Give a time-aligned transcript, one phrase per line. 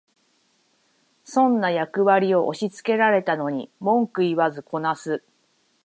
[1.25, 5.23] 損な役割を押しつけられたのに文句言わずこなす